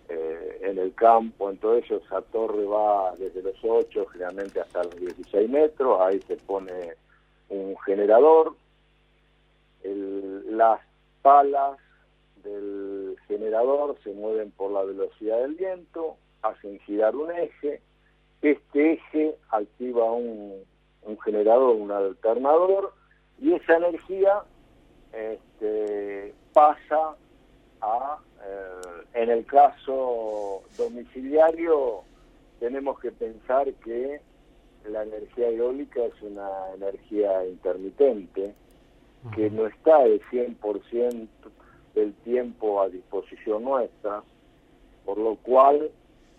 eh, 0.10 0.60
en 0.62 0.78
el 0.78 0.94
campo, 0.94 1.50
en 1.50 1.58
todo 1.58 1.76
ello, 1.76 1.98
esa 1.98 2.22
torre 2.22 2.66
va 2.66 3.16
desde 3.18 3.42
los 3.42 3.56
8, 3.62 4.06
generalmente 4.08 4.60
hasta 4.62 4.84
los 4.84 4.96
16 4.96 5.50
metros. 5.50 6.00
Ahí 6.02 6.22
se 6.22 6.38
pone 6.38 6.94
un 7.50 7.78
generador. 7.80 8.56
las 9.84 10.80
palas 11.22 11.78
del 12.44 13.18
generador 13.28 13.98
se 14.04 14.12
mueven 14.14 14.52
por 14.52 14.72
la 14.72 14.84
velocidad 14.84 15.40
del 15.40 15.56
viento 15.56 16.18
hacen 16.42 16.80
girar 16.80 17.16
un 17.16 17.32
eje, 17.32 17.82
este 18.42 18.94
eje 18.94 19.36
activa 19.50 20.12
un, 20.12 20.64
generador, 21.24 21.76
un 21.76 21.92
alternador, 21.92 22.94
y 23.40 23.54
esa 23.54 23.78
energía 23.78 24.44
este, 25.14 26.34
pasa 26.54 27.16
a, 27.82 28.18
eh, 28.44 29.22
en 29.22 29.30
el 29.30 29.46
caso 29.46 30.64
domiciliario, 30.78 32.04
tenemos 32.60 33.00
que 33.00 33.12
pensar 33.12 33.72
que 33.76 34.22
la 34.90 35.04
energía 35.04 35.50
eólica 35.50 36.04
es 36.04 36.22
una 36.22 36.50
energía 36.76 37.46
intermitente, 37.46 38.54
que 39.36 39.50
no 39.50 39.68
está 39.68 40.04
el 40.04 40.22
100% 40.32 41.28
del 41.96 42.14
tiempo 42.24 42.82
a 42.82 42.90
disposición 42.90 43.64
nuestra, 43.64 44.24
por 45.04 45.18
lo 45.18 45.36
cual 45.38 45.92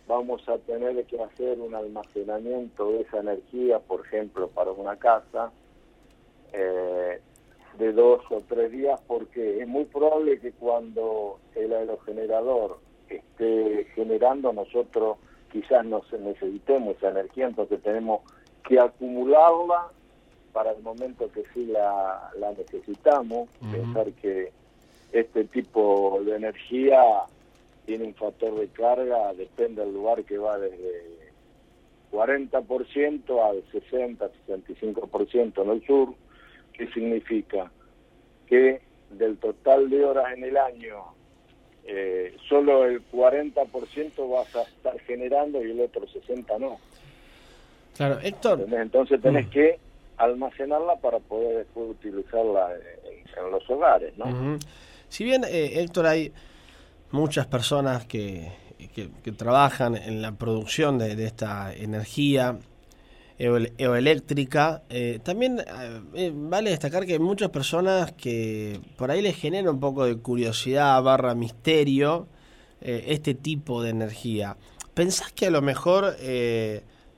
vamos 0.08 0.48
a 0.48 0.56
tener 0.58 1.04
que 1.04 1.22
hacer 1.22 1.60
un 1.60 1.74
almacenamiento 1.74 2.90
de 2.92 3.02
esa 3.02 3.18
energía, 3.18 3.78
por 3.78 4.04
ejemplo, 4.06 4.48
para 4.48 4.72
una 4.72 4.96
casa, 4.96 5.52
eh, 6.52 7.20
de 7.78 7.92
dos 7.92 8.22
o 8.30 8.42
tres 8.48 8.72
días, 8.72 8.98
porque 9.06 9.60
es 9.60 9.68
muy 9.68 9.84
probable 9.84 10.40
que 10.40 10.52
cuando 10.52 11.38
el 11.54 11.72
aerogenerador 11.72 12.78
esté 13.08 13.86
generando, 13.94 14.52
nosotros 14.52 15.18
quizás 15.52 15.84
no 15.84 16.02
necesitemos 16.18 16.96
esa 16.96 17.10
energía, 17.10 17.46
entonces 17.46 17.80
tenemos 17.82 18.22
que 18.66 18.80
acumularla 18.80 19.88
para 20.52 20.72
el 20.72 20.82
momento 20.82 21.30
que 21.30 21.44
sí 21.54 21.66
la, 21.66 22.32
necesitamos, 22.56 23.48
pensar 23.70 24.10
que 24.14 24.50
este 25.12 25.44
tipo 25.44 26.20
de 26.24 26.36
energía 26.36 27.00
tiene 27.88 28.04
un 28.04 28.14
factor 28.14 28.54
de 28.54 28.68
carga, 28.68 29.32
depende 29.32 29.82
del 29.82 29.94
lugar 29.94 30.22
que 30.24 30.36
va 30.36 30.58
desde 30.58 31.32
40% 32.12 33.50
al 33.50 33.64
60, 33.72 34.30
65% 34.46 35.62
en 35.62 35.70
el 35.70 35.86
sur, 35.86 36.14
¿qué 36.74 36.86
significa? 36.88 37.72
Que 38.46 38.82
del 39.10 39.38
total 39.38 39.88
de 39.88 40.04
horas 40.04 40.34
en 40.36 40.44
el 40.44 40.58
año, 40.58 41.02
eh, 41.86 42.36
solo 42.46 42.84
el 42.84 43.00
40% 43.10 44.30
vas 44.30 44.54
a 44.54 44.62
estar 44.64 45.00
generando 45.06 45.64
y 45.64 45.70
el 45.70 45.80
otro 45.80 46.02
60% 46.02 46.58
no. 46.60 46.78
Claro, 47.96 48.18
Héctor. 48.22 48.66
Entonces 48.70 49.18
tenés 49.22 49.46
mm. 49.46 49.50
que 49.50 49.78
almacenarla 50.18 50.96
para 50.96 51.20
poder 51.20 51.64
después 51.64 51.88
utilizarla 51.88 52.68
en, 52.74 53.50
los 53.50 53.70
hogares, 53.70 54.12
¿no? 54.18 54.58
Si 55.08 55.24
bien, 55.24 55.42
eh, 55.44 55.80
Héctor, 55.80 56.04
hay 56.04 56.32
muchas 57.10 57.46
personas 57.46 58.04
que, 58.04 58.52
que, 59.22 59.32
trabajan 59.32 59.96
en 59.96 60.22
la 60.22 60.32
producción 60.32 60.98
de, 60.98 61.24
esta 61.24 61.72
energía 61.74 62.58
eoeléctrica. 63.38 64.82
Eh, 64.88 65.20
también 65.22 65.60
eh, 65.60 66.00
eh, 66.14 66.32
vale 66.34 66.70
destacar 66.70 67.06
que 67.06 67.14
hay 67.14 67.18
muchas 67.18 67.50
personas 67.50 68.12
que 68.12 68.80
por 68.96 69.10
ahí 69.10 69.22
les 69.22 69.36
genera 69.36 69.70
un 69.70 69.80
poco 69.80 70.04
de 70.04 70.16
curiosidad 70.16 71.00
barra 71.02 71.34
misterio 71.34 72.26
este 72.80 73.34
tipo 73.34 73.82
de 73.82 73.90
energía. 73.90 74.56
¿Pensás 74.94 75.32
que 75.32 75.46
a 75.46 75.50
lo 75.50 75.60
mejor 75.60 76.14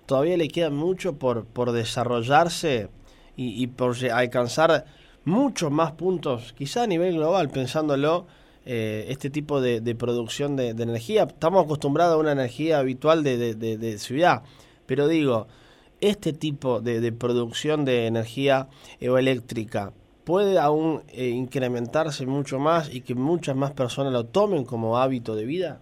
todavía 0.07 0.39
le 0.39 0.49
queda 0.49 0.71
mucho 0.71 1.19
por, 1.19 1.45
por 1.45 1.73
desarrollarse 1.73 2.89
y, 3.37 3.67
por 3.67 3.95
alcanzar 4.11 4.87
muchos 5.27 5.71
más 5.71 5.93
puntos, 5.93 6.55
quizá 6.55 6.85
a 6.85 6.87
nivel 6.87 7.17
global, 7.17 7.51
pensándolo? 7.51 8.27
Eh, 8.67 9.07
este 9.09 9.31
tipo 9.31 9.63
de, 9.63 9.95
producción 9.95 10.55
de, 10.55 10.69
energía. 10.69 11.23
Estamos 11.25 11.65
acostumbrados 11.65 12.15
a 12.15 12.19
una 12.19 12.33
energía 12.33 12.79
habitual 12.79 13.23
de, 13.25 13.99
ciudad, 13.99 14.43
pero 14.87 15.09
digo, 15.09 15.47
este 16.01 16.33
tipo 16.35 16.81
de, 16.81 17.11
producción 17.13 17.85
de 17.85 18.07
energía 18.07 18.69
eoeléctrica 19.01 19.93
puede 20.25 20.59
aún 20.59 21.03
eh, 21.09 21.29
incrementarse 21.29 22.27
mucho 22.27 22.59
más 22.59 22.95
y 22.95 23.01
que 23.01 23.15
muchas 23.15 23.57
más 23.57 23.73
personas 23.73 24.13
lo 24.13 24.27
tomen 24.27 24.65
como 24.65 24.99
hábito 24.99 25.35
de 25.35 25.47
vida? 25.47 25.81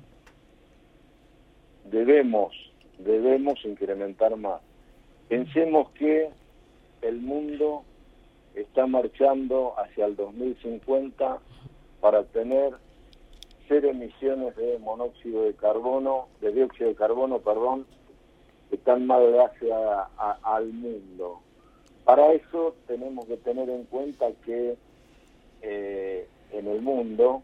Debemos, 1.90 2.54
debemos 2.98 3.58
incrementar 3.64 4.36
más. 4.36 4.62
Pensemos 5.28 5.90
que 5.90 6.30
el 7.02 7.20
mundo 7.20 7.82
está 8.54 8.86
marchando 8.86 9.74
hacia 9.78 10.06
el 10.06 10.16
2050 10.16 11.38
para 12.00 12.24
tener 12.24 12.74
cero 13.66 13.90
emisiones 13.90 14.56
de 14.56 14.78
monóxido 14.78 15.42
de 15.42 15.54
carbono, 15.54 16.28
de 16.40 16.52
dióxido 16.52 16.88
de 16.88 16.96
carbono, 16.96 17.38
perdón, 17.38 17.86
que 18.70 18.76
están 18.76 19.06
más 19.06 19.20
hacia 19.20 20.08
al 20.42 20.68
mundo. 20.68 21.40
Para 22.04 22.32
eso 22.32 22.74
tenemos 22.86 23.26
que 23.26 23.36
tener 23.36 23.68
en 23.68 23.84
cuenta 23.84 24.26
que 24.44 24.76
eh, 25.62 26.28
en 26.52 26.66
el 26.66 26.80
mundo 26.80 27.42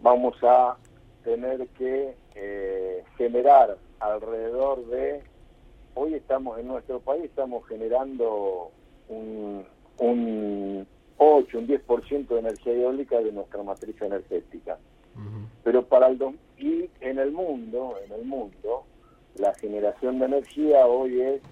vamos 0.00 0.36
a 0.42 0.76
tener 1.22 1.66
que 1.68 2.14
eh, 2.34 3.04
generar 3.16 3.78
alrededor 4.00 4.84
de, 4.86 5.22
hoy 5.94 6.14
estamos 6.14 6.58
en 6.58 6.66
nuestro 6.66 7.00
país, 7.00 7.24
estamos 7.24 7.66
generando 7.68 8.70
un 9.08 9.64
8, 11.18 11.58
un 11.58 11.66
10% 11.68 12.26
de 12.26 12.38
energía 12.38 12.72
eólica 12.72 13.18
de 13.20 13.32
nuestra 13.32 13.62
matriz 13.62 14.00
energética. 14.00 14.78
Pero 15.62 15.86
para 15.86 16.08
el 16.08 16.18
y 16.58 16.90
en 17.00 17.18
el 17.18 17.32
mundo, 17.32 17.94
en 18.04 18.12
el 18.12 18.24
mundo, 18.24 18.84
la 19.36 19.54
generación 19.54 20.18
de 20.18 20.26
energía 20.26 20.86
hoy 20.86 21.20
es 21.20 21.42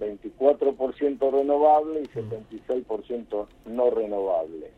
24% 0.00 1.30
renovable 1.30 2.02
y 2.02 2.06
76% 2.06 3.46
no 3.66 3.90
renovable. 3.90 4.70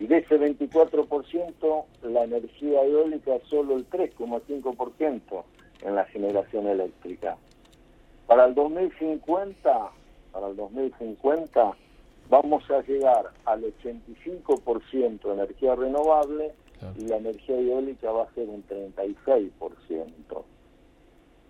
Y 0.00 0.06
de 0.06 0.18
ese 0.18 0.38
24%, 0.40 1.84
la 2.02 2.24
energía 2.24 2.82
eólica 2.82 3.36
es 3.36 3.44
solo 3.44 3.76
el 3.76 3.88
3,5% 3.88 5.44
en 5.82 5.94
la 5.94 6.04
generación 6.06 6.66
eléctrica. 6.66 7.36
Para 8.26 8.46
el 8.46 8.54
2050, 8.54 9.90
para 10.32 10.48
el 10.48 10.56
2050 10.56 11.76
vamos 12.28 12.68
a 12.70 12.82
llegar 12.82 13.30
al 13.44 13.62
85% 13.62 15.22
de 15.22 15.32
energía 15.32 15.74
renovable 15.74 16.52
y 16.96 17.06
la 17.06 17.16
energía 17.16 17.58
eólica 17.58 18.10
va 18.10 18.24
a 18.24 18.34
ser 18.34 18.48
un 18.48 18.64
36%. 18.66 20.42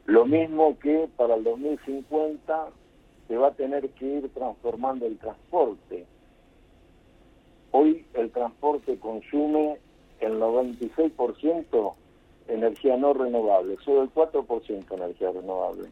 Lo 0.06 0.26
mismo 0.26 0.78
que 0.78 1.08
para 1.16 1.36
el 1.36 1.44
2050 1.44 2.68
se 3.28 3.36
va 3.36 3.48
a 3.48 3.52
tener 3.52 3.88
que 3.90 4.06
ir 4.06 4.28
transformando 4.34 5.06
el 5.06 5.16
transporte. 5.18 6.04
Hoy 7.70 8.04
el 8.14 8.30
transporte 8.30 8.98
consume 8.98 9.78
el 10.20 10.34
96% 10.34 11.94
energía 12.48 12.96
no 12.96 13.14
renovable, 13.14 13.76
solo 13.84 14.02
el 14.02 14.12
4% 14.12 14.94
energía 14.94 15.30
renovable. 15.30 15.88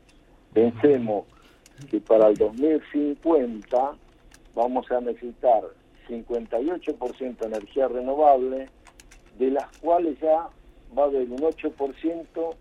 Pensemos 0.53 1.25
que 1.91 2.01
para 2.01 2.29
el 2.29 2.37
2050 2.37 3.93
vamos 4.55 4.91
a 4.91 5.01
necesitar 5.01 5.63
58% 6.09 7.39
de 7.39 7.47
energía 7.47 7.89
renovable, 7.89 8.69
de 9.39 9.51
las 9.51 9.79
cuales 9.79 10.19
ya 10.21 10.49
va 10.97 11.05
a 11.05 11.07
haber 11.07 11.31
un 11.31 11.39
8% 11.39 12.55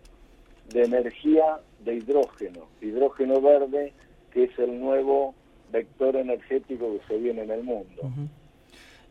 de 0.68 0.82
energía 0.82 1.60
de 1.84 1.96
hidrógeno, 1.96 2.68
hidrógeno 2.80 3.40
verde, 3.40 3.92
que 4.32 4.44
es 4.44 4.58
el 4.58 4.80
nuevo 4.80 5.34
vector 5.72 6.16
energético 6.16 6.92
que 6.92 7.06
se 7.06 7.18
viene 7.18 7.42
en 7.42 7.50
el 7.50 7.64
mundo. 7.64 8.02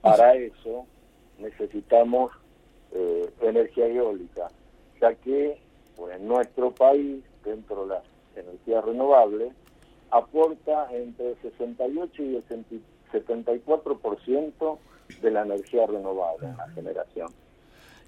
Para 0.02 0.36
eso 0.36 0.86
necesitamos 1.38 2.32
eh, 2.94 3.30
energía 3.42 3.88
eólica, 3.88 4.48
ya 5.02 5.14
que 5.16 5.58
pues, 5.96 6.16
en 6.16 6.28
nuestro 6.28 6.72
país, 6.72 7.24
dentro 7.44 7.84
de 7.84 7.96
las 7.96 8.04
energías 8.36 8.84
renovables, 8.86 9.54
aporta 10.12 10.88
entre 10.92 11.32
el 11.32 11.38
68 11.42 12.24
y 12.24 12.36
el 12.36 12.44
74% 13.12 14.78
de 15.22 15.32
la 15.32 15.42
energía 15.44 15.88
renovable 15.88 16.48
en 16.48 16.58
la 16.58 16.70
generación. 16.70 17.30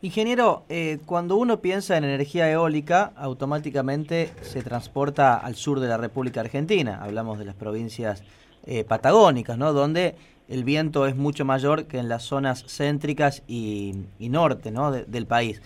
Ingeniero, 0.04 0.64
eh, 0.68 0.98
cuando 1.06 1.36
uno 1.36 1.62
piensa 1.62 1.96
en 1.96 2.04
energía 2.04 2.50
eólica, 2.52 3.14
automáticamente 3.16 4.32
se 4.42 4.64
transporta 4.64 5.36
al 5.36 5.56
sur 5.56 5.80
de 5.80 5.88
la 5.88 5.98
República 5.98 6.42
Argentina. 6.42 7.04
Hablamos 7.04 7.38
de 7.38 7.46
las 7.46 7.54
provincias 7.54 8.24
eh, 8.66 8.84
patagónicas, 8.84 9.60
¿no? 9.60 9.74
Donde 9.74 10.16
el 10.48 10.64
viento 10.64 11.06
es 11.06 11.16
mucho 11.16 11.46
mayor 11.46 11.86
que 11.86 12.00
en 12.00 12.10
las 12.10 12.24
zonas 12.24 12.66
céntricas 12.68 13.44
y, 13.48 13.94
norte 14.20 14.72
¿no? 14.72 14.92
del 14.92 15.26
país. 15.26 15.62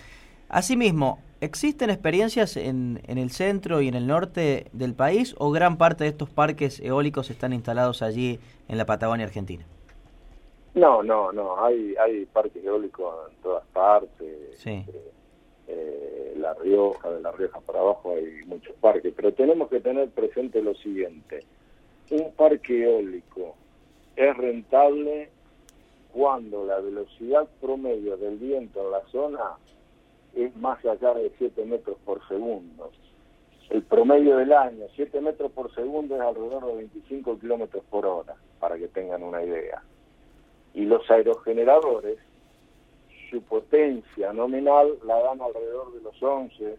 Asimismo, 0.48 1.18
¿Existen 1.40 1.90
experiencias 1.90 2.56
en, 2.56 3.02
en, 3.06 3.18
el 3.18 3.30
centro 3.30 3.82
y 3.82 3.88
en 3.88 3.94
el 3.94 4.06
norte 4.06 4.68
del 4.72 4.94
país 4.94 5.34
o 5.38 5.50
gran 5.50 5.76
parte 5.76 6.04
de 6.04 6.10
estos 6.10 6.30
parques 6.30 6.80
eólicos 6.80 7.30
están 7.30 7.52
instalados 7.52 8.00
allí 8.00 8.38
en 8.68 8.78
la 8.78 8.86
Patagonia 8.86 9.26
Argentina? 9.26 9.64
No, 10.76 11.02
no, 11.02 11.32
no. 11.32 11.64
Hay, 11.64 11.94
hay 11.96 12.26
parques 12.26 12.64
eólicos 12.64 13.30
en 13.30 13.36
todas 13.42 13.66
partes. 13.66 14.58
Sí. 14.58 14.84
Eh, 14.86 15.12
eh, 15.68 16.34
la 16.38 16.54
Rioja, 16.54 17.10
de 17.10 17.20
La 17.20 17.32
Rioja 17.32 17.60
para 17.60 17.80
abajo 17.80 18.14
hay 18.14 18.44
muchos 18.46 18.76
parques. 18.76 19.12
Pero 19.16 19.32
tenemos 19.32 19.68
que 19.68 19.80
tener 19.80 20.10
presente 20.10 20.62
lo 20.62 20.74
siguiente. 20.74 21.44
Un 22.10 22.32
parque 22.32 22.84
eólico 22.84 23.56
es 24.16 24.36
rentable 24.36 25.30
cuando 26.12 26.64
la 26.64 26.78
velocidad 26.80 27.46
promedio 27.60 28.16
del 28.16 28.36
viento 28.36 28.84
en 28.84 28.90
la 28.90 29.00
zona 29.10 29.40
es 30.36 30.54
más 30.56 30.84
allá 30.84 31.14
de 31.14 31.32
7 31.38 31.64
metros 31.64 31.96
por 32.04 32.26
segundo. 32.28 32.92
El 33.70 33.82
promedio 33.82 34.36
del 34.36 34.52
año, 34.52 34.84
7 34.94 35.20
metros 35.20 35.50
por 35.52 35.74
segundo 35.74 36.14
es 36.14 36.20
alrededor 36.20 36.66
de 36.66 36.76
25 36.76 37.38
kilómetros 37.40 37.82
por 37.90 38.06
hora, 38.06 38.34
para 38.60 38.76
que 38.76 38.86
tengan 38.88 39.22
una 39.22 39.42
idea. 39.42 39.82
Y 40.74 40.84
los 40.84 41.10
aerogeneradores, 41.10 42.18
su 43.30 43.42
potencia 43.42 44.32
nominal 44.32 44.98
la 45.04 45.18
dan 45.20 45.40
alrededor 45.40 45.92
de 45.94 46.02
los 46.02 46.22
11, 46.22 46.76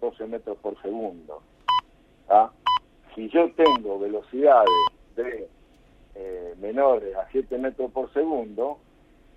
12 0.00 0.26
metros 0.26 0.58
por 0.58 0.80
segundo. 0.82 1.42
¿ah? 2.28 2.52
Si 3.14 3.28
yo 3.30 3.50
tengo 3.52 3.98
velocidades 3.98 4.70
de 5.16 5.48
eh, 6.14 6.54
menores 6.60 7.16
a 7.16 7.26
7 7.32 7.56
metros 7.58 7.90
por 7.90 8.12
segundo, 8.12 8.78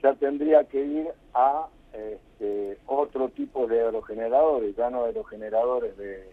ya 0.03 0.13
tendría 0.15 0.65
que 0.65 0.83
ir 0.83 1.07
a 1.33 1.67
este, 1.93 2.77
otro 2.87 3.29
tipo 3.29 3.67
de 3.67 3.81
aerogeneradores, 3.81 4.75
ya 4.75 4.89
no 4.89 5.03
aerogeneradores 5.05 5.97
de, 5.97 6.29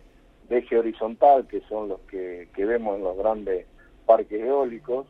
eje 0.51 0.79
horizontal, 0.79 1.47
que 1.47 1.61
son 1.69 1.89
los 1.89 2.01
que, 2.03 2.49
vemos 2.57 2.97
en 2.97 3.05
los 3.05 3.17
grandes 3.19 3.67
parques 4.07 4.41
eólicos, 4.41 5.07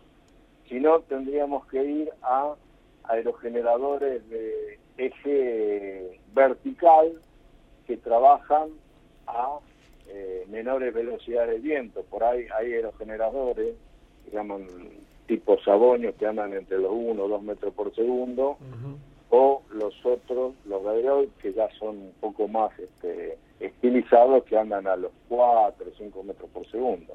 sino 0.68 1.00
tendríamos 1.00 1.66
que 1.66 1.84
ir 1.84 2.10
a 2.22 2.54
aerogeneradores 3.04 4.28
de 4.28 4.78
eje 4.96 6.20
vertical 6.34 7.20
que 7.86 7.96
trabajan 7.96 8.70
a 9.26 9.58
eh, 10.08 10.44
menores 10.48 10.92
velocidades 10.92 11.62
de 11.62 11.68
viento. 11.68 12.02
Por 12.02 12.24
ahí 12.24 12.46
hay 12.56 12.72
aerogeneradores, 12.72 13.76
que 14.24 14.30
llaman 14.32 14.66
tipo 15.26 15.58
saboños, 15.60 16.14
que 16.16 16.26
andan 16.26 16.52
entre 16.52 16.78
los 16.78 16.90
1 16.92 17.22
o 17.22 17.28
2 17.28 17.42
metros 17.42 17.72
por 17.74 17.94
segundo, 17.94 18.58
o 19.30 19.62
los 19.72 19.94
otros, 20.04 20.54
los 20.64 20.82
Gadroid, 20.82 21.28
que 21.40 21.52
ya 21.52 21.68
son 21.78 21.96
un 21.96 22.12
poco 22.20 22.48
más 22.48 22.70
este, 22.78 23.38
estilizados, 23.60 24.44
que 24.44 24.56
andan 24.58 24.86
a 24.86 24.96
los 24.96 25.12
4 25.28 25.86
o 25.86 25.96
5 25.96 26.22
metros 26.22 26.50
por 26.50 26.70
segundo. 26.70 27.14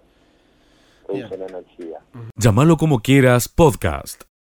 Producen 1.06 1.42
energía. 1.42 2.00
Llámalo 2.38 2.78
como 2.78 3.00
quieras, 3.00 3.50
podcast. 3.50 4.24